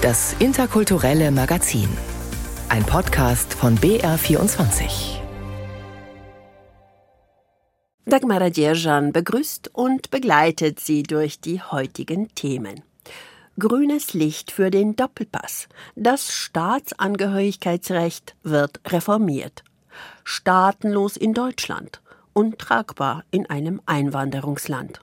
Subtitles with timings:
[0.00, 1.88] Das interkulturelle Magazin.
[2.68, 5.18] Ein Podcast von BR24.
[8.06, 12.84] Dagmara Djerjan begrüßt und begleitet Sie durch die heutigen Themen.
[13.58, 15.66] Grünes Licht für den Doppelpass.
[15.96, 19.64] Das Staatsangehörigkeitsrecht wird reformiert.
[20.22, 22.00] Staatenlos in Deutschland.
[22.34, 25.00] Untragbar in einem Einwanderungsland.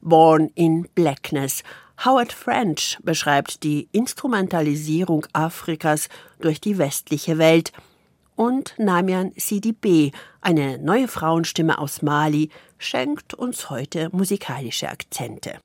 [0.00, 1.62] Born in Blackness.
[2.04, 6.08] Howard French beschreibt die Instrumentalisierung Afrikas
[6.40, 7.70] durch die westliche Welt
[8.34, 15.60] und Namian Sidibé, eine neue Frauenstimme aus Mali, schenkt uns heute musikalische Akzente.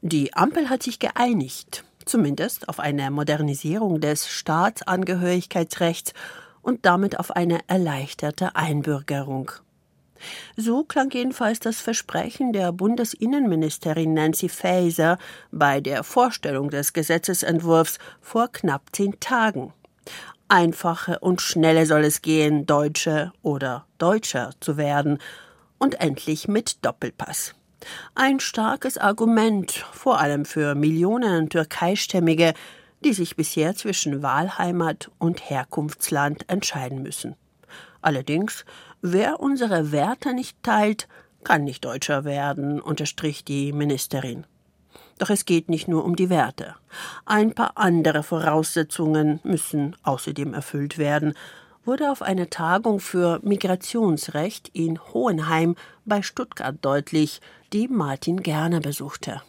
[0.00, 6.14] Die Ampel hat sich geeinigt, zumindest auf eine Modernisierung des Staatsangehörigkeitsrechts
[6.62, 9.50] und damit auf eine erleichterte Einbürgerung.
[10.56, 15.18] So klang jedenfalls das Versprechen der Bundesinnenministerin Nancy Faeser
[15.50, 19.72] bei der Vorstellung des Gesetzesentwurfs vor knapp zehn Tagen.
[20.48, 25.18] Einfache und schnelle soll es gehen, Deutsche oder Deutscher zu werden,
[25.78, 27.54] und endlich mit Doppelpass.
[28.14, 32.54] Ein starkes Argument, vor allem für Millionen Türkeistämmige,
[33.04, 37.36] die sich bisher zwischen Wahlheimat und Herkunftsland entscheiden müssen.
[38.00, 38.64] Allerdings
[39.08, 41.06] Wer unsere Werte nicht teilt,
[41.44, 44.48] kann nicht Deutscher werden, unterstrich die Ministerin.
[45.18, 46.74] Doch es geht nicht nur um die Werte.
[47.24, 51.34] Ein paar andere Voraussetzungen müssen außerdem erfüllt werden,
[51.84, 57.40] wurde auf einer Tagung für Migrationsrecht in Hohenheim bei Stuttgart deutlich,
[57.72, 59.40] die Martin Gerner besuchte.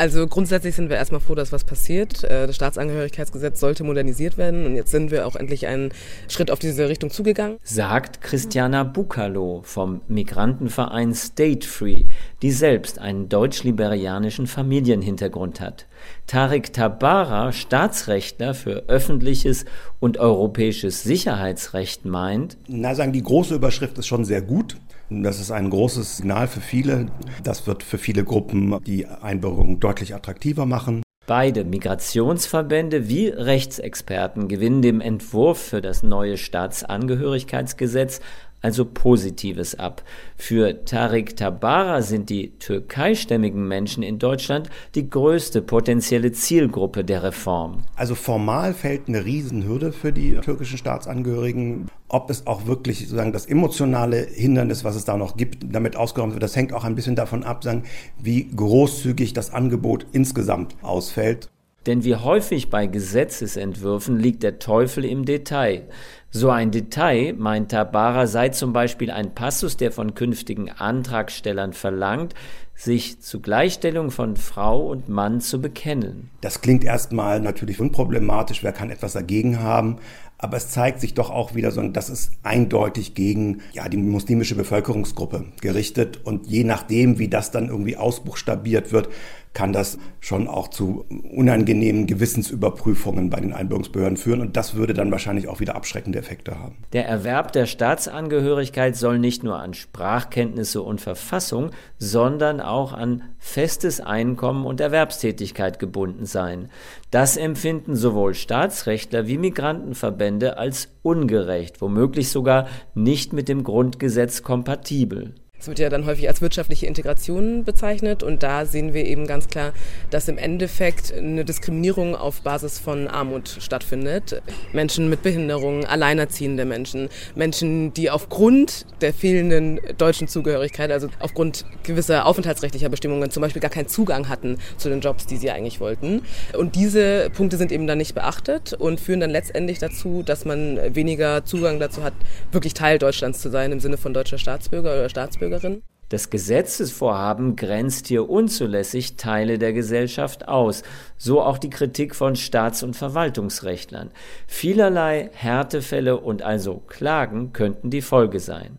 [0.00, 2.24] Also grundsätzlich sind wir erstmal froh, dass was passiert.
[2.24, 5.90] Äh, das Staatsangehörigkeitsgesetz sollte modernisiert werden und jetzt sind wir auch endlich einen
[6.26, 7.58] Schritt auf diese Richtung zugegangen.
[7.64, 12.06] Sagt Christiana Bukalo vom Migrantenverein State Free,
[12.40, 15.84] die selbst einen deutsch-liberianischen Familienhintergrund hat.
[16.26, 19.66] Tarek Tabara, Staatsrechtler für öffentliches
[19.98, 24.78] und europäisches Sicherheitsrecht, meint, na sagen, die große Überschrift ist schon sehr gut.
[25.10, 27.06] Das ist ein großes Signal für viele.
[27.42, 31.02] Das wird für viele Gruppen die Einbürgerung deutlich attraktiver machen.
[31.26, 38.20] Beide Migrationsverbände wie Rechtsexperten gewinnen dem Entwurf für das neue Staatsangehörigkeitsgesetz
[38.62, 40.02] also Positives ab.
[40.36, 47.84] Für Tarik Tabara sind die türkeistämmigen Menschen in Deutschland die größte potenzielle Zielgruppe der Reform.
[47.96, 51.88] Also formal fällt eine Riesenhürde für die türkischen Staatsangehörigen.
[52.08, 56.32] Ob es auch wirklich sozusagen das emotionale Hindernis, was es da noch gibt, damit ausgeräumt
[56.32, 57.84] wird, das hängt auch ein bisschen davon ab, sagen,
[58.20, 61.48] wie großzügig das Angebot insgesamt ausfällt.
[61.86, 65.88] Denn wie häufig bei Gesetzesentwürfen liegt der Teufel im Detail.
[66.30, 72.34] So ein Detail, meint Tabara, sei zum Beispiel ein Passus, der von künftigen Antragstellern verlangt,
[72.74, 76.30] sich zur Gleichstellung von Frau und Mann zu bekennen.
[76.40, 79.96] Das klingt erstmal natürlich unproblematisch, wer kann etwas dagegen haben,
[80.38, 85.44] aber es zeigt sich doch auch wieder dass es eindeutig gegen ja, die muslimische Bevölkerungsgruppe
[85.60, 89.10] gerichtet und je nachdem, wie das dann irgendwie ausbuchstabiert wird,
[89.52, 95.10] kann das schon auch zu unangenehmen Gewissensüberprüfungen bei den Einbürgerungsbehörden führen und das würde dann
[95.10, 96.76] wahrscheinlich auch wieder abschreckende Effekte haben.
[96.92, 104.00] Der Erwerb der Staatsangehörigkeit soll nicht nur an Sprachkenntnisse und Verfassung, sondern auch an festes
[104.00, 106.68] Einkommen und Erwerbstätigkeit gebunden sein.
[107.10, 115.34] Das empfinden sowohl Staatsrechtler wie Migrantenverbände als ungerecht, womöglich sogar nicht mit dem Grundgesetz kompatibel.
[115.60, 119.48] Es wird ja dann häufig als wirtschaftliche Integration bezeichnet und da sehen wir eben ganz
[119.48, 119.74] klar,
[120.08, 124.40] dass im Endeffekt eine Diskriminierung auf Basis von Armut stattfindet.
[124.72, 132.24] Menschen mit Behinderungen, alleinerziehende Menschen, Menschen, die aufgrund der fehlenden deutschen Zugehörigkeit, also aufgrund gewisser
[132.24, 136.22] aufenthaltsrechtlicher Bestimmungen zum Beispiel gar keinen Zugang hatten zu den Jobs, die sie eigentlich wollten.
[136.56, 140.78] Und diese Punkte sind eben dann nicht beachtet und führen dann letztendlich dazu, dass man
[140.94, 142.14] weniger Zugang dazu hat,
[142.50, 145.49] wirklich Teil Deutschlands zu sein im Sinne von deutscher Staatsbürger oder Staatsbürger.
[145.50, 145.82] Staatsbürgerin?
[146.08, 150.82] Das Gesetzesvorhaben grenzt hier unzulässig Teile der Gesellschaft aus,
[151.16, 154.10] so auch die Kritik von Staats- und Verwaltungsrechtlern.
[154.48, 158.78] Vielerlei Härtefälle und also Klagen könnten die Folge sein.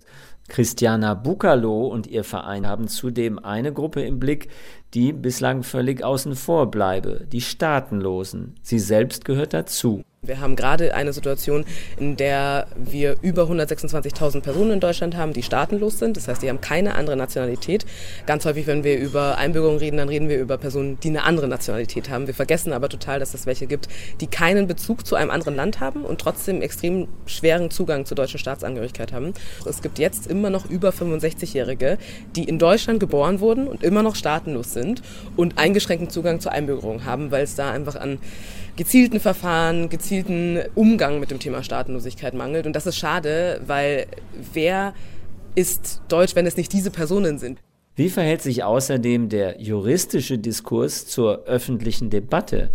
[0.50, 4.50] Christiana Bukalo und ihr Verein haben zudem eine Gruppe im Blick,
[4.94, 8.56] die bislang völlig außen vor bleibe, die Staatenlosen.
[8.62, 10.04] Sie selbst gehört dazu.
[10.24, 11.66] Wir haben gerade eine Situation,
[11.98, 16.16] in der wir über 126.000 Personen in Deutschland haben, die staatenlos sind.
[16.16, 17.88] Das heißt, die haben keine andere Nationalität.
[18.28, 21.48] Ganz häufig, wenn wir über Einbürgerung reden, dann reden wir über Personen, die eine andere
[21.48, 22.28] Nationalität haben.
[22.28, 23.88] Wir vergessen aber total, dass es welche gibt,
[24.20, 28.38] die keinen Bezug zu einem anderen Land haben und trotzdem extrem schweren Zugang zur deutschen
[28.38, 29.34] Staatsangehörigkeit haben.
[29.66, 31.98] Es gibt jetzt immer noch über 65-Jährige,
[32.36, 35.02] die in Deutschland geboren wurden und immer noch staatenlos sind
[35.36, 38.20] und eingeschränkten Zugang zur Einbürgerung haben, weil es da einfach an
[38.76, 42.66] gezielten Verfahren, gezielten Umgang mit dem Thema Staatenlosigkeit mangelt.
[42.66, 44.08] Und das ist schade, weil
[44.54, 44.94] wer
[45.56, 47.60] ist deutsch, wenn es nicht diese Personen sind?
[47.96, 52.72] Wie verhält sich außerdem der juristische Diskurs zur öffentlichen Debatte?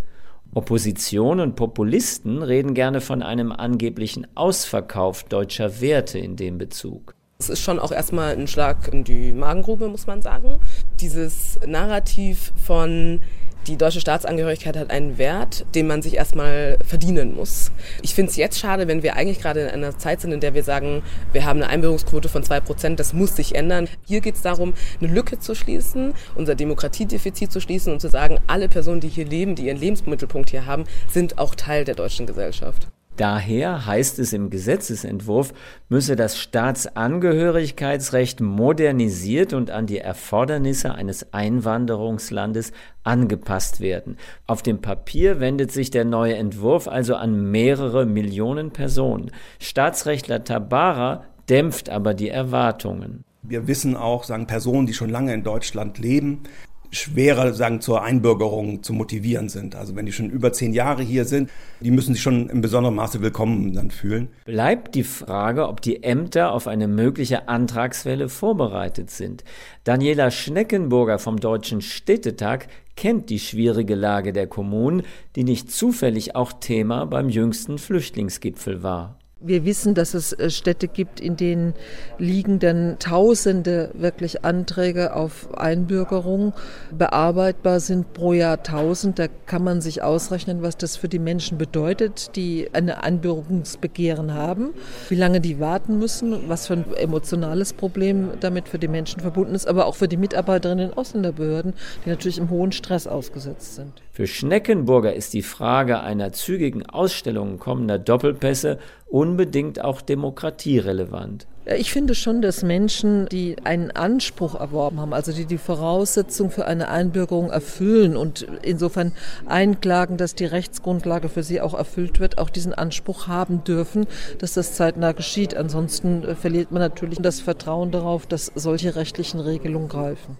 [0.55, 7.15] Opposition und Populisten reden gerne von einem angeblichen Ausverkauf deutscher Werte in dem Bezug.
[7.39, 10.59] Es ist schon auch erstmal ein Schlag in die Magengrube, muss man sagen.
[11.01, 13.21] Dieses Narrativ von
[13.67, 17.73] die deutsche Staatsangehörigkeit hat einen Wert, den man sich erstmal verdienen muss.
[18.03, 20.55] Ich finde es jetzt schade, wenn wir eigentlich gerade in einer Zeit sind, in der
[20.55, 21.03] wir sagen,
[21.33, 23.89] wir haben eine Einbürgerungsquote von zwei Prozent, das muss sich ändern.
[24.07, 28.39] Hier geht es darum, eine Lücke zu schließen, unser Demokratiedefizit zu schließen und zu sagen,
[28.47, 32.27] alle Personen, die hier leben, die ihren Lebensmittelpunkt hier haben, sind auch Teil der deutschen
[32.27, 32.89] Gesellschaft.
[33.17, 35.55] Daher heißt es im Gesetzesentwurf,
[35.89, 42.73] müsse das Staatsangehörigkeitsrecht modernisiert und an die Erfordernisse eines Einwanderungslandes
[43.05, 44.19] angepasst werden.
[44.47, 49.31] Auf dem Papier wendet sich der neue Entwurf also an mehrere Millionen Personen.
[49.61, 53.25] Staatsrechtler Tabara dämpft aber die Erwartungen.
[53.43, 56.43] Wir wissen auch, sagen Personen, die schon lange in Deutschland leben,
[56.91, 59.75] schwerer sagen zur Einbürgerung zu motivieren sind.
[59.75, 61.51] Also wenn die schon über zehn Jahre hier sind,
[61.81, 64.29] die müssen sich schon in besonderem Maße willkommen dann fühlen.
[64.45, 69.45] Bleibt die Frage, ob die Ämter auf eine mögliche Antragswelle vorbereitet sind.
[69.85, 75.03] Daniela Schneckenburger vom Deutschen Städtetag kennt die schwierige Lage der Kommunen,
[75.37, 79.19] die nicht zufällig auch Thema beim jüngsten Flüchtlingsgipfel war.
[79.39, 81.75] Wir wissen, dass es äh, Städte gibt, in denen
[82.19, 86.55] liegen dann Tausende wirklich Anträge auf Einbürgerung
[86.91, 89.19] bearbeitbar sind pro Jahr tausend.
[89.19, 94.71] Da kann man sich ausrechnen, was das für die Menschen bedeutet, die eine Einbürgerungsbegehren haben,
[95.11, 99.55] wie lange die warten müssen, was für ein emotionales Problem damit für die Menschen verbunden
[99.55, 101.75] ist, aber auch für die Mitarbeiterinnen in Ausländerbehörden,
[102.07, 103.93] die natürlich im hohen Stress ausgesetzt sind.
[104.17, 108.79] Für Schneckenburger ist die Frage einer zügigen Ausstellung kommender Doppelpässe
[109.11, 111.47] unbedingt auch demokratierelevant.
[111.67, 116.65] Ich finde schon, dass Menschen, die einen Anspruch erworben haben, also die die Voraussetzung für
[116.65, 119.13] eine Einbürgerung erfüllen und insofern
[119.45, 124.07] einklagen, dass die Rechtsgrundlage für sie auch erfüllt wird, auch diesen Anspruch haben dürfen,
[124.39, 125.55] dass das zeitnah geschieht.
[125.55, 130.39] Ansonsten verliert man natürlich das Vertrauen darauf, dass solche rechtlichen Regelungen greifen.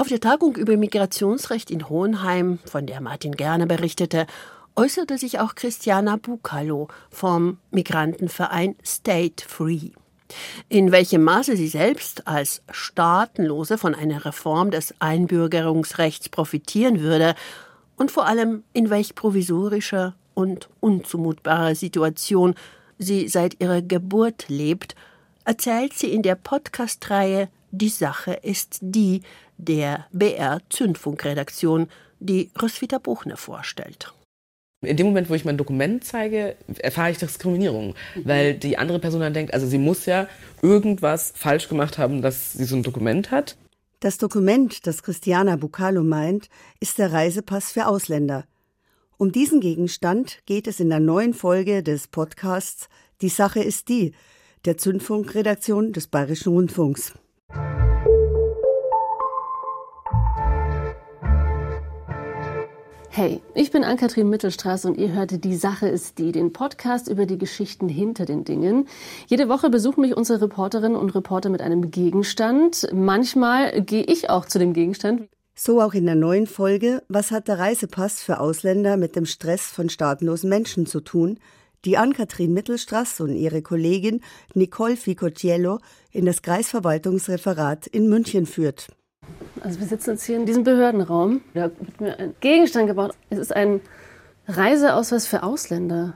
[0.00, 4.26] Auf der Tagung über Migrationsrecht in Hohenheim, von der Martin Gerne berichtete,
[4.74, 9.90] äußerte sich auch Christiana Bukalo vom Migrantenverein State Free.
[10.70, 17.34] In welchem Maße sie selbst als Staatenlose von einer Reform des Einbürgerungsrechts profitieren würde
[17.96, 22.54] und vor allem in welch provisorischer und unzumutbarer Situation
[22.98, 24.94] sie seit ihrer Geburt lebt,
[25.44, 29.20] erzählt sie in der Podcast-Reihe Die Sache ist die,
[29.64, 34.12] der BR Zündfunkredaktion, die Roswitha Buchner vorstellt.
[34.82, 38.22] In dem Moment, wo ich mein Dokument zeige, erfahre ich Diskriminierung, mhm.
[38.24, 40.26] weil die andere Person dann denkt, also sie muss ja
[40.62, 43.56] irgendwas falsch gemacht haben, dass sie so ein Dokument hat.
[44.00, 46.48] Das Dokument, das Christiana Bucalo meint,
[46.80, 48.44] ist der Reisepass für Ausländer.
[49.18, 52.88] Um diesen Gegenstand geht es in der neuen Folge des Podcasts
[53.20, 54.14] Die Sache ist die,
[54.64, 57.12] der Zündfunkredaktion des Bayerischen Rundfunks.
[63.20, 67.26] Hey, ich bin Ann-Kathrin Mittelstraße und ihr hörte Die Sache ist die, den Podcast über
[67.26, 68.88] die Geschichten hinter den Dingen.
[69.26, 72.88] Jede Woche besuchen mich unsere Reporterinnen und Reporter mit einem Gegenstand.
[72.94, 75.28] Manchmal gehe ich auch zu dem Gegenstand.
[75.54, 79.66] So auch in der neuen Folge Was hat der Reisepass für Ausländer mit dem Stress
[79.66, 81.38] von staatenlosen Menschen zu tun?
[81.86, 84.20] die Ann-Kathrin Mittelstraß und ihre Kollegin
[84.52, 85.78] Nicole Ficocchiello
[86.10, 88.88] in das Kreisverwaltungsreferat in München führt.
[89.60, 91.42] Also wir sitzen jetzt hier in diesem Behördenraum.
[91.54, 93.14] Da wird mir ein Gegenstand gebaut.
[93.28, 93.80] Es ist ein
[94.46, 96.14] Reiseausweis für Ausländer.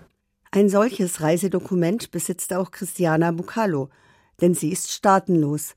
[0.51, 3.91] Ein solches Reisedokument besitzt auch Christiana Bucalo,
[4.41, 5.75] denn sie ist staatenlos.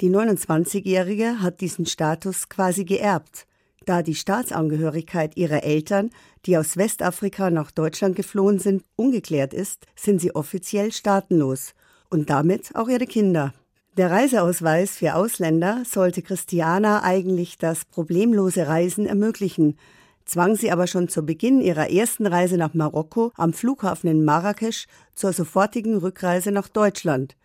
[0.00, 3.46] Die 29-Jährige hat diesen Status quasi geerbt,
[3.86, 6.10] da die Staatsangehörigkeit ihrer Eltern,
[6.46, 11.74] die aus Westafrika nach Deutschland geflohen sind, ungeklärt ist, sind sie offiziell staatenlos
[12.08, 13.52] und damit auch ihre Kinder.
[13.98, 19.76] Der Reiseausweis für Ausländer sollte Christiana eigentlich das problemlose Reisen ermöglichen,
[20.24, 24.86] zwang sie aber schon zu Beginn ihrer ersten Reise nach Marokko am Flughafen in Marrakesch
[25.16, 27.36] zur sofortigen Rückreise nach Deutschland,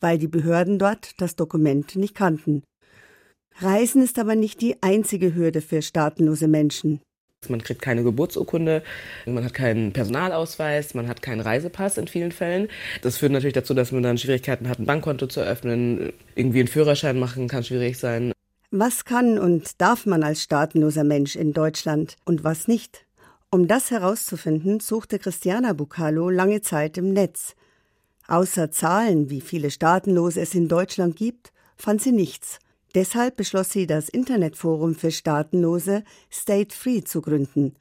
[0.00, 2.62] weil die Behörden dort das Dokument nicht kannten.
[3.60, 7.00] Reisen ist aber nicht die einzige Hürde für staatenlose Menschen.
[7.48, 8.82] Man kriegt keine Geburtsurkunde,
[9.26, 12.68] man hat keinen Personalausweis, man hat keinen Reisepass in vielen Fällen.
[13.02, 16.12] Das führt natürlich dazu, dass man dann Schwierigkeiten hat, ein Bankkonto zu eröffnen.
[16.36, 18.32] Irgendwie einen Führerschein machen kann schwierig sein.
[18.70, 23.04] Was kann und darf man als staatenloser Mensch in Deutschland und was nicht?
[23.50, 27.54] Um das herauszufinden, suchte Christiana Bucalo lange Zeit im Netz.
[28.26, 32.60] Außer Zahlen, wie viele Staatenlose es in Deutschland gibt, fand sie nichts.
[32.94, 37.74] Deshalb beschloss sie, das Internetforum für Staatenlose State Free zu gründen.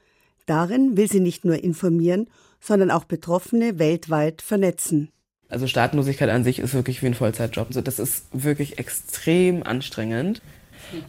[0.46, 2.28] Darin will sie nicht nur informieren,
[2.60, 5.10] sondern auch Betroffene weltweit vernetzen.
[5.50, 7.68] Also Staatenlosigkeit an sich ist wirklich wie ein Vollzeitjob.
[7.68, 10.42] Also das ist wirklich extrem anstrengend.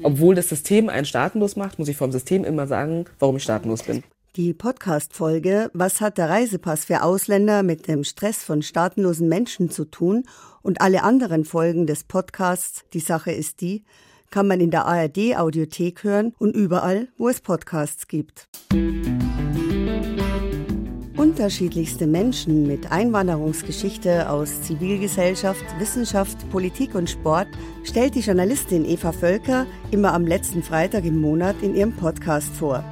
[0.03, 3.85] Obwohl das System einen staatenlos macht, muss ich vom System immer sagen, warum ich staatenlos
[3.85, 4.03] bin.
[4.35, 9.85] Die Podcast-Folge Was hat der Reisepass für Ausländer mit dem Stress von staatenlosen Menschen zu
[9.85, 10.23] tun
[10.63, 13.85] und alle anderen Folgen des Podcasts Die Sache ist die,
[14.31, 18.49] kann man in der ARD Audiothek hören und überall, wo es Podcasts gibt.
[21.19, 27.49] Unterschiedlichste Menschen mit Einwanderungsgeschichte aus Zivilgesellschaft, Wissenschaft, Politik und Sport
[27.85, 32.83] stellt die Journalistin Eva Völker immer am letzten Freitag im Monat in ihrem Podcast vor.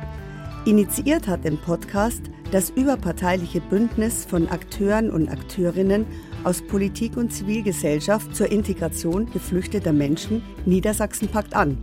[0.66, 2.20] Initiiert hat den Podcast
[2.52, 6.04] das überparteiliche Bündnis von Akteuren und Akteurinnen
[6.44, 11.78] aus Politik und Zivilgesellschaft zur Integration geflüchteter Menschen Niedersachsen packt an.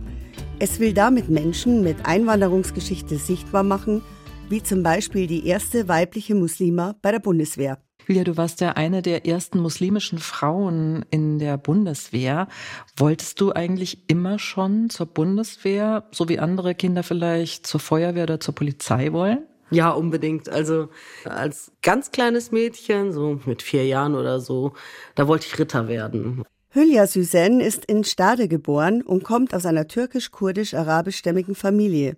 [0.60, 4.00] Es will damit Menschen mit Einwanderungsgeschichte sichtbar machen,
[4.48, 7.78] wie zum Beispiel die erste weibliche Muslima bei der Bundeswehr.
[8.08, 12.48] Julia, du warst ja eine der ersten muslimischen Frauen in der Bundeswehr.
[12.96, 18.40] Wolltest du eigentlich immer schon zur Bundeswehr, so wie andere Kinder vielleicht zur Feuerwehr oder
[18.40, 19.40] zur Polizei wollen?
[19.70, 20.48] Ja, unbedingt.
[20.48, 20.88] Also
[21.26, 24.72] als ganz kleines Mädchen, so mit vier Jahren oder so,
[25.14, 26.44] da wollte ich Ritter werden.
[26.70, 32.16] Hülya Süsen ist in Stade geboren und kommt aus einer türkisch-kurdisch-arabischstämmigen Familie.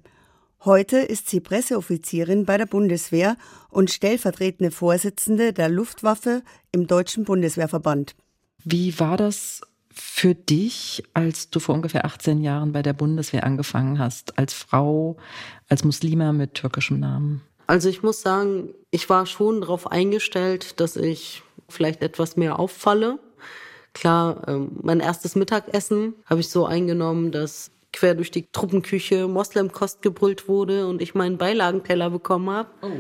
[0.63, 3.39] Heute ist sie Presseoffizierin bei der Bundeswehr
[3.71, 8.15] und stellvertretende Vorsitzende der Luftwaffe im Deutschen Bundeswehrverband.
[8.63, 13.99] Wie war das für dich, als du vor ungefähr 18 Jahren bei der Bundeswehr angefangen
[13.99, 15.17] hast, als Frau,
[15.71, 17.41] als Muslima mit türkischem Namen?
[17.67, 23.19] Also ich muss sagen, ich war schon darauf eingestellt, dass ich vielleicht etwas mehr auffalle.
[23.95, 30.03] Klar, ähm, mein erstes Mittagessen habe ich so eingenommen, dass quer durch die Truppenküche Moslemkost
[30.03, 32.71] gebrüllt wurde und ich meinen Beilagenteller bekommen habe.
[32.83, 32.91] Oh.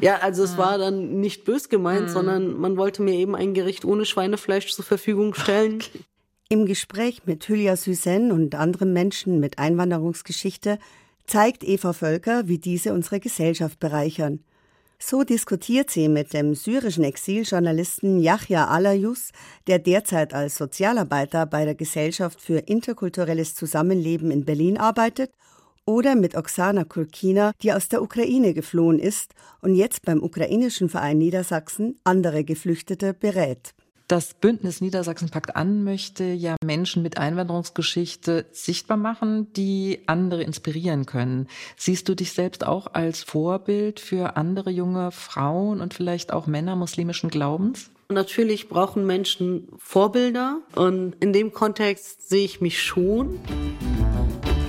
[0.00, 2.12] Ja, also es war dann nicht bös gemeint, mhm.
[2.12, 5.76] sondern man wollte mir eben ein Gericht ohne Schweinefleisch zur Verfügung stellen.
[5.76, 6.00] Okay.
[6.48, 10.78] Im Gespräch mit Hülya Süsen und anderen Menschen mit Einwanderungsgeschichte
[11.26, 14.40] zeigt Eva Völker, wie diese unsere Gesellschaft bereichern.
[15.04, 19.32] So diskutiert sie mit dem syrischen Exiljournalisten Yahya Alayus,
[19.66, 25.32] der derzeit als Sozialarbeiter bei der Gesellschaft für interkulturelles Zusammenleben in Berlin arbeitet,
[25.84, 31.18] oder mit Oksana Kurkina, die aus der Ukraine geflohen ist und jetzt beim ukrainischen Verein
[31.18, 33.74] Niedersachsen andere Geflüchtete berät.
[34.08, 41.06] Das Bündnis Niedersachsen packt an möchte ja Menschen mit Einwanderungsgeschichte sichtbar machen, die andere inspirieren
[41.06, 41.46] können.
[41.76, 46.76] Siehst du dich selbst auch als Vorbild für andere junge Frauen und vielleicht auch Männer
[46.76, 47.90] muslimischen Glaubens?
[48.10, 53.40] Natürlich brauchen Menschen Vorbilder und in dem Kontext sehe ich mich schon.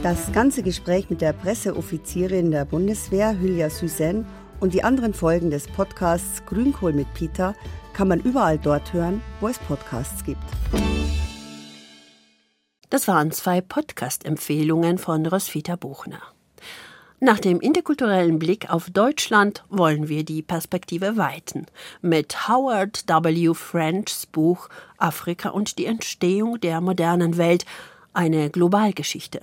[0.03, 4.25] Das ganze Gespräch mit der Presseoffizierin der Bundeswehr, Hülya Süsen,
[4.59, 7.53] und die anderen Folgen des Podcasts Grünkohl mit Peter
[7.93, 10.43] kann man überall dort hören, wo es Podcasts gibt.
[12.89, 16.21] Das waren zwei Podcast-Empfehlungen von Roswitha Buchner.
[17.19, 21.67] Nach dem interkulturellen Blick auf Deutschland wollen wir die Perspektive weiten
[22.01, 23.53] mit Howard W.
[23.53, 27.65] Frenchs Buch Afrika und die Entstehung der modernen Welt,
[28.11, 29.41] eine Globalgeschichte.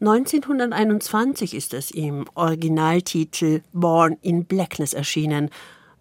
[0.00, 5.50] 1921 ist es im Originaltitel Born in Blackness erschienen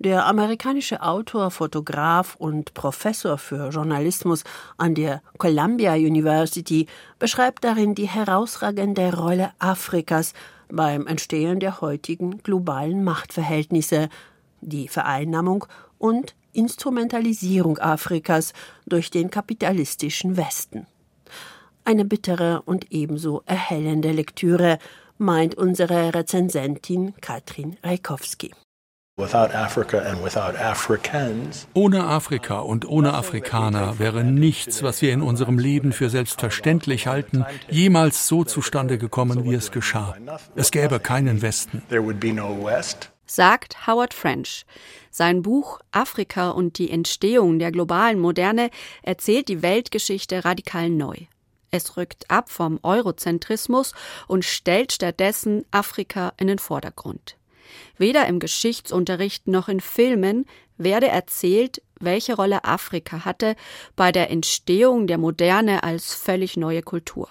[0.01, 4.43] der amerikanische Autor, Fotograf und Professor für Journalismus
[4.77, 6.87] an der Columbia University
[7.19, 10.33] beschreibt darin die herausragende Rolle Afrikas
[10.69, 14.09] beim Entstehen der heutigen globalen Machtverhältnisse,
[14.61, 15.65] die Vereinnahmung
[15.99, 18.53] und Instrumentalisierung Afrikas
[18.87, 20.87] durch den kapitalistischen Westen.
[21.85, 24.79] Eine bittere und ebenso erhellende Lektüre,
[25.19, 28.51] meint unsere Rezensentin Katrin Reikowski.
[31.73, 37.45] Ohne Afrika und ohne Afrikaner wäre nichts, was wir in unserem Leben für selbstverständlich halten,
[37.69, 40.15] jemals so zustande gekommen, wie es geschah.
[40.55, 41.83] Es gäbe keinen Westen.
[43.25, 44.65] Sagt Howard French.
[45.09, 48.69] Sein Buch Afrika und die Entstehung der globalen Moderne
[49.03, 51.15] erzählt die Weltgeschichte radikal neu.
[51.69, 53.93] Es rückt ab vom Eurozentrismus
[54.27, 57.37] und stellt stattdessen Afrika in den Vordergrund.
[57.97, 60.45] Weder im Geschichtsunterricht noch in Filmen
[60.77, 63.55] werde erzählt, welche Rolle Afrika hatte
[63.95, 67.29] bei der Entstehung der Moderne als völlig neue Kultur.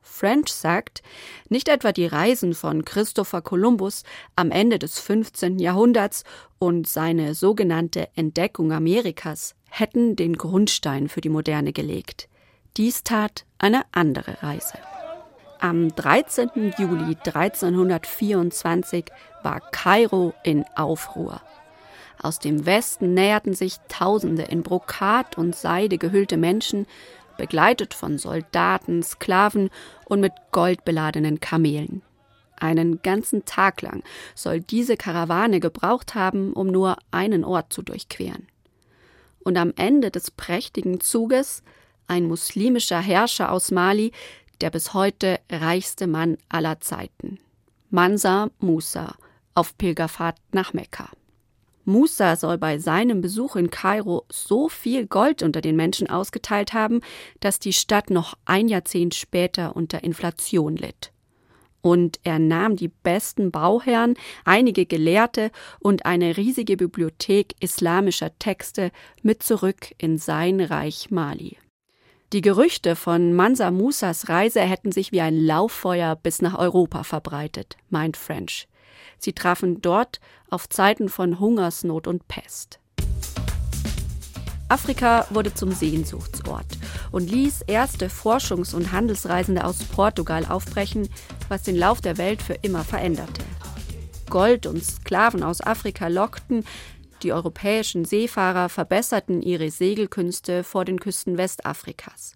[0.00, 1.02] French sagt,
[1.48, 4.02] nicht etwa die Reisen von Christopher Columbus
[4.34, 5.60] am Ende des 15.
[5.60, 6.24] Jahrhunderts
[6.58, 12.28] und seine sogenannte Entdeckung Amerikas hätten den Grundstein für die Moderne gelegt.
[12.76, 14.78] Dies tat eine andere Reise.
[15.60, 16.72] Am 13.
[16.78, 19.06] Juli 1324
[19.42, 21.40] war Kairo in Aufruhr.
[22.22, 26.86] Aus dem Westen näherten sich Tausende in Brokat und Seide gehüllte Menschen,
[27.36, 29.70] begleitet von Soldaten, Sklaven
[30.04, 32.02] und mit Gold beladenen Kamelen.
[32.56, 34.04] Einen ganzen Tag lang
[34.36, 38.46] soll diese Karawane gebraucht haben, um nur einen Ort zu durchqueren.
[39.40, 41.64] Und am Ende des prächtigen Zuges
[42.06, 44.12] ein muslimischer Herrscher aus Mali,
[44.60, 47.38] der bis heute reichste Mann aller Zeiten.
[47.90, 49.14] Mansa Musa
[49.54, 51.10] auf Pilgerfahrt nach Mekka.
[51.88, 57.00] Musa soll bei seinem Besuch in Kairo so viel Gold unter den Menschen ausgeteilt haben,
[57.40, 61.12] dass die Stadt noch ein Jahrzehnt später unter Inflation litt.
[61.80, 65.50] Und er nahm die besten Bauherren, einige Gelehrte
[65.80, 68.90] und eine riesige Bibliothek islamischer Texte
[69.22, 71.56] mit zurück in sein Reich Mali.
[72.34, 77.78] Die Gerüchte von Mansa Musas Reise hätten sich wie ein Lauffeuer bis nach Europa verbreitet,
[77.88, 78.68] meint French.
[79.18, 80.20] Sie trafen dort
[80.50, 82.80] auf Zeiten von Hungersnot und Pest.
[84.68, 86.66] Afrika wurde zum Sehnsuchtsort
[87.12, 91.08] und ließ erste Forschungs- und Handelsreisende aus Portugal aufbrechen,
[91.48, 93.42] was den Lauf der Welt für immer veränderte.
[94.28, 96.66] Gold und Sklaven aus Afrika lockten,
[97.22, 102.34] die europäischen Seefahrer verbesserten ihre Segelkünste vor den Küsten Westafrikas.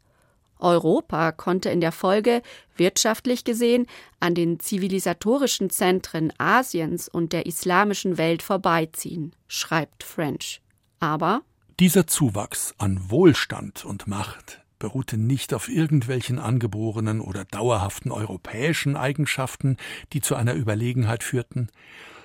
[0.59, 2.41] Europa konnte in der Folge
[2.77, 3.87] wirtschaftlich gesehen
[4.21, 10.62] an den zivilisatorischen Zentren Asiens und der islamischen Welt vorbeiziehen, schreibt French.
[11.01, 11.43] Aber
[11.81, 19.77] dieser Zuwachs an Wohlstand und Macht beruhte nicht auf irgendwelchen angeborenen oder dauerhaften europäischen Eigenschaften,
[20.12, 21.71] die zu einer Überlegenheit führten,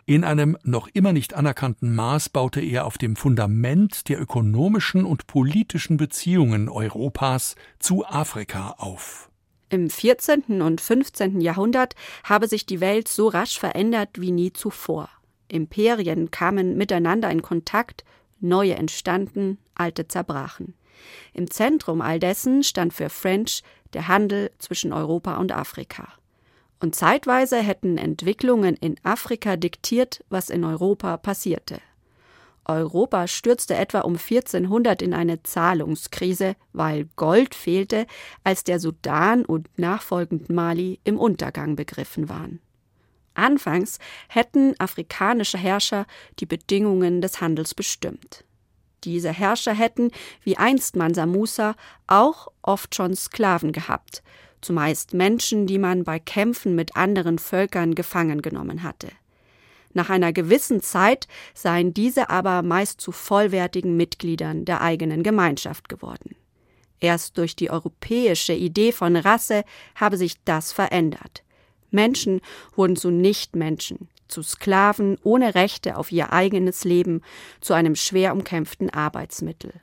[0.08, 5.28] in einem noch immer nicht anerkannten Maß baute er auf dem Fundament der ökonomischen und
[5.28, 9.30] politischen Beziehungen Europas zu Afrika auf.
[9.68, 10.62] Im 14.
[10.62, 11.42] und 15.
[11.42, 15.10] Jahrhundert habe sich die Welt so rasch verändert wie nie zuvor.
[15.50, 18.06] Imperien kamen miteinander in Kontakt,
[18.40, 20.74] neue entstanden, alte zerbrachen.
[21.34, 26.08] Im Zentrum all dessen stand für French der Handel zwischen Europa und Afrika.
[26.80, 31.80] Und zeitweise hätten Entwicklungen in Afrika diktiert, was in Europa passierte.
[32.66, 38.06] Europa stürzte etwa um 1400 in eine Zahlungskrise, weil Gold fehlte,
[38.44, 42.60] als der Sudan und nachfolgend Mali im Untergang begriffen waren.
[43.34, 46.06] Anfangs hätten afrikanische Herrscher
[46.40, 48.44] die Bedingungen des Handels bestimmt.
[49.04, 50.12] Diese Herrscher hätten,
[50.44, 51.76] wie einst Mansa Musa,
[52.08, 54.24] auch oft schon Sklaven gehabt,
[54.62, 59.08] zumeist Menschen, die man bei Kämpfen mit anderen Völkern gefangen genommen hatte.
[59.94, 66.36] Nach einer gewissen Zeit seien diese aber meist zu vollwertigen Mitgliedern der eigenen Gemeinschaft geworden.
[67.00, 69.64] Erst durch die europäische Idee von Rasse
[69.96, 71.44] habe sich das verändert.
[71.92, 72.42] Menschen
[72.76, 77.22] wurden zu Nichtmenschen, zu Sklaven ohne Rechte auf ihr eigenes Leben,
[77.62, 79.74] zu einem schwer umkämpften Arbeitsmittel.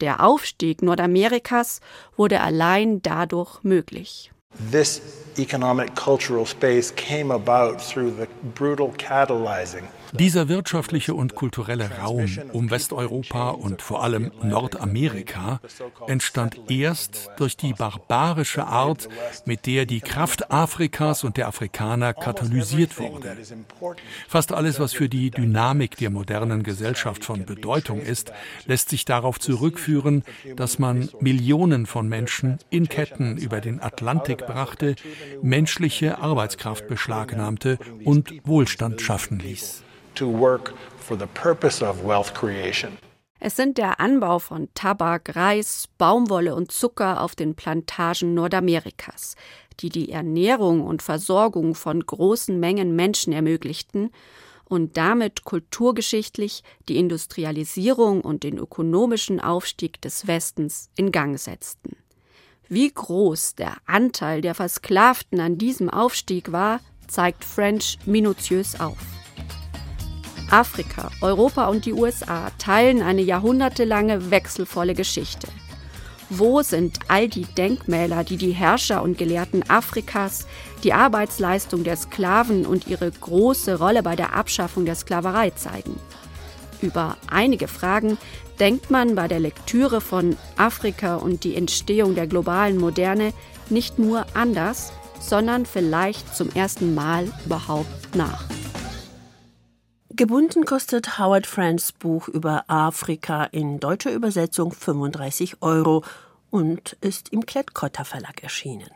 [0.00, 1.80] Der Aufstieg Nordamerikas
[2.16, 4.30] wurde allein dadurch möglich.
[4.70, 5.00] This
[5.36, 12.70] economic cultural space came about through the brutal catalyzing dieser wirtschaftliche und kulturelle Raum um
[12.70, 15.60] Westeuropa und vor allem Nordamerika
[16.06, 19.08] entstand erst durch die barbarische Art,
[19.44, 23.36] mit der die Kraft Afrikas und der Afrikaner katalysiert wurde.
[24.28, 28.32] Fast alles, was für die Dynamik der modernen Gesellschaft von Bedeutung ist,
[28.66, 30.24] lässt sich darauf zurückführen,
[30.56, 34.96] dass man Millionen von Menschen in Ketten über den Atlantik brachte,
[35.42, 39.82] menschliche Arbeitskraft beschlagnahmte und Wohlstand schaffen ließ
[40.18, 42.98] to work for the purpose of wealth creation.
[43.40, 49.36] Es sind der Anbau von Tabak, Reis, Baumwolle und Zucker auf den Plantagen Nordamerikas,
[49.78, 54.10] die die Ernährung und Versorgung von großen Mengen Menschen ermöglichten,
[54.64, 61.96] und damit kulturgeschichtlich die Industrialisierung und den ökonomischen Aufstieg des Westens in Gang setzten.
[62.68, 69.17] Wie groß der Anteil der Versklavten an diesem Aufstieg war, zeigt French minutiös auf.
[70.50, 75.48] Afrika, Europa und die USA teilen eine jahrhundertelange wechselvolle Geschichte.
[76.30, 80.46] Wo sind all die Denkmäler, die die Herrscher und Gelehrten Afrikas,
[80.84, 85.98] die Arbeitsleistung der Sklaven und ihre große Rolle bei der Abschaffung der Sklaverei zeigen?
[86.80, 88.18] Über einige Fragen
[88.58, 93.32] denkt man bei der Lektüre von Afrika und die Entstehung der globalen Moderne
[93.70, 98.44] nicht nur anders, sondern vielleicht zum ersten Mal überhaupt nach.
[100.18, 106.02] Gebunden kostet Howard Friends Buch über Afrika in deutscher Übersetzung 35 Euro
[106.50, 108.90] und ist im Klett-Cotta Verlag erschienen.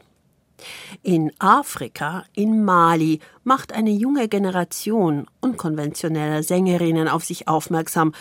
[1.05, 8.15] In Afrika, in Mali, macht eine junge Generation unkonventioneller Sängerinnen auf sich aufmerksam,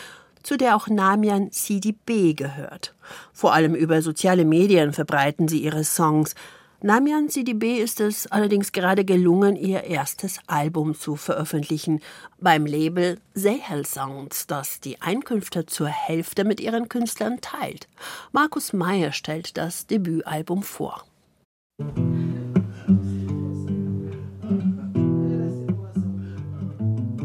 [0.44, 2.94] zu der auch Namian Sidibé gehört.
[3.32, 6.36] Vor allem über soziale Medien verbreiten sie ihre Songs,
[6.84, 12.00] Namian CDB ist es allerdings gerade gelungen, ihr erstes Album zu veröffentlichen
[12.40, 17.86] beim Label Sahel Sounds, das die Einkünfte zur Hälfte mit ihren Künstlern teilt.
[18.32, 21.04] Markus Meyer stellt das Debütalbum vor.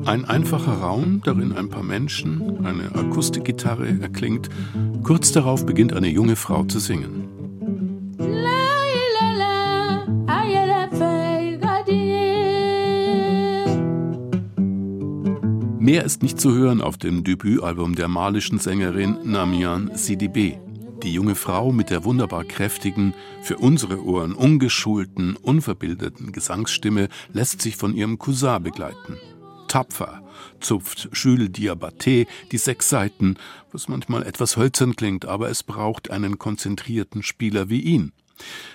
[0.05, 4.49] Ein einfacher Raum, darin ein paar Menschen, eine Akustikgitarre erklingt.
[5.01, 7.36] Kurz darauf beginnt eine junge Frau zu singen.
[15.87, 20.59] Mehr ist nicht zu hören auf dem Debütalbum der malischen Sängerin Namian Sidibé.
[21.01, 27.77] Die junge Frau mit der wunderbar kräftigen, für unsere Ohren ungeschulten, unverbildeten Gesangsstimme lässt sich
[27.77, 29.15] von ihrem Cousin begleiten.
[29.69, 30.21] Tapfer
[30.59, 33.37] zupft Jules Diabaté die sechs Seiten,
[33.71, 38.11] was manchmal etwas hölzern klingt, aber es braucht einen konzentrierten Spieler wie ihn.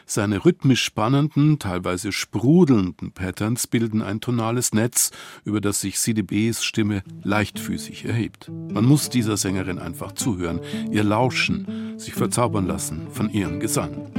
[0.06, 5.10] Seine rhythmisch spannenden, teilweise sprudelnden Patterns bilden ein tonales Netz,
[5.44, 8.50] über das sich CDBs Stimme leichtfüßig erhebt.
[8.72, 14.10] Man muss dieser Sängerin einfach zuhören, ihr lauschen, sich verzaubern lassen von ihrem Gesang.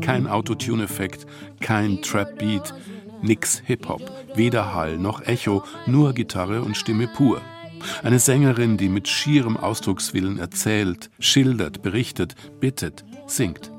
[0.00, 1.26] Kein Autotune-Effekt,
[1.60, 2.72] kein Trap-Beat,
[3.26, 4.02] Nix Hip-Hop,
[4.36, 7.40] weder Hall noch Echo, nur Gitarre und Stimme pur.
[8.04, 13.72] Eine Sängerin, die mit schierem Ausdruckswillen erzählt, schildert, berichtet, bittet, singt.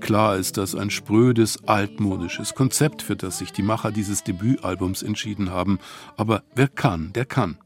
[0.00, 5.50] Klar ist das ein sprödes, altmodisches Konzept, für das sich die Macher dieses Debütalbums entschieden
[5.50, 5.78] haben.
[6.16, 7.58] Aber wer kann, der kann.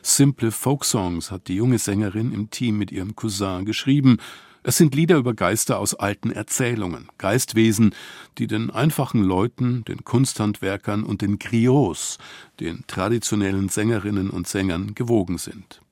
[0.00, 4.18] Simple Folksongs hat die junge Sängerin im Team mit ihrem Cousin geschrieben,
[4.66, 7.94] es sind Lieder über Geister aus alten Erzählungen, Geistwesen,
[8.36, 12.18] die den einfachen Leuten, den Kunsthandwerkern und den Griots,
[12.58, 15.82] den traditionellen Sängerinnen und Sängern, gewogen sind.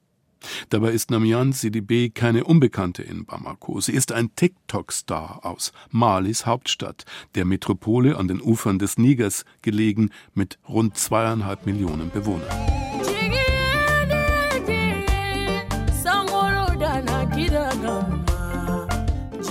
[0.70, 3.80] Dabei ist Namian Sidibé keine Unbekannte in Bamako.
[3.80, 7.04] Sie ist ein TikTok-Star aus Malis Hauptstadt,
[7.36, 12.93] der Metropole an den Ufern des Nigers gelegen mit rund zweieinhalb Millionen Bewohnern.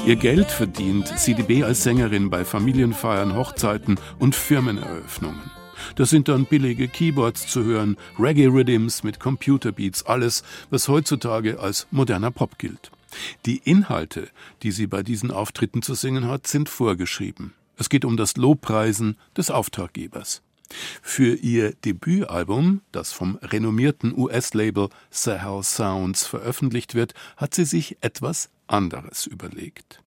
[0.05, 5.49] Ihr Geld verdient CDB als Sängerin bei Familienfeiern, Hochzeiten und Firmeneröffnungen.
[5.95, 12.31] Da sind dann billige Keyboards zu hören, Reggae-Rhythms mit Computerbeats, alles, was heutzutage als moderner
[12.31, 12.91] Pop gilt.
[13.45, 14.27] Die Inhalte,
[14.61, 17.53] die sie bei diesen Auftritten zu singen hat, sind vorgeschrieben.
[17.77, 20.41] Es geht um das Lobpreisen des Auftraggebers.
[21.01, 28.49] Für ihr Debütalbum, das vom renommierten US-Label Sahel Sounds veröffentlicht wird, hat sie sich etwas
[28.67, 30.01] anderes überlegt.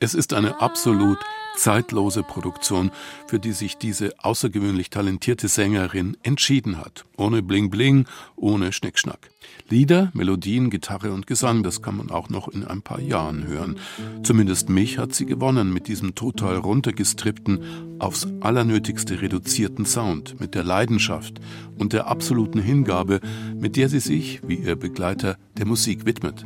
[0.00, 1.18] Es ist eine absolut
[1.56, 2.90] zeitlose Produktion,
[3.26, 7.04] für die sich diese außergewöhnlich talentierte Sängerin entschieden hat.
[7.16, 9.30] Ohne Bling Bling, ohne Schnickschnack.
[9.68, 13.76] Lieder, Melodien, Gitarre und Gesang, das kann man auch noch in ein paar Jahren hören.
[14.22, 20.64] Zumindest mich hat sie gewonnen mit diesem total runtergestrippten, aufs Allernötigste reduzierten Sound, mit der
[20.64, 21.40] Leidenschaft
[21.78, 23.20] und der absoluten Hingabe,
[23.56, 26.44] mit der sie sich, wie ihr Begleiter, der Musik widmet.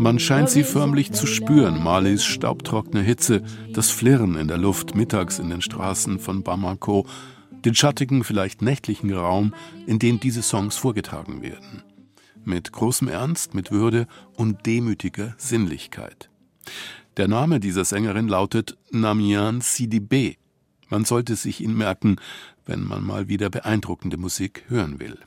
[0.00, 5.40] Man scheint sie förmlich zu spüren, Malis staubtrockene Hitze, das Flirren in der Luft mittags
[5.40, 7.04] in den Straßen von Bamako,
[7.64, 9.54] den schattigen, vielleicht nächtlichen Raum,
[9.86, 11.82] in dem diese Songs vorgetragen werden.
[12.44, 14.06] Mit großem Ernst, mit Würde
[14.36, 16.30] und demütiger Sinnlichkeit.
[17.16, 20.36] Der Name dieser Sängerin lautet Namian Sidibé.
[20.90, 22.20] Man sollte sich ihn merken,
[22.66, 25.18] wenn man mal wieder beeindruckende Musik hören will.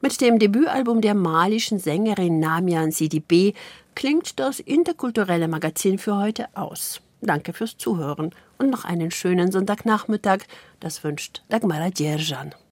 [0.00, 3.54] Mit dem Debütalbum der malischen Sängerin Namian Sidibé
[3.98, 7.00] klingt das interkulturelle Magazin für heute aus.
[7.20, 10.44] Danke fürs Zuhören und noch einen schönen Sonntagnachmittag.
[10.78, 12.54] Das wünscht Dagmara Djerjan.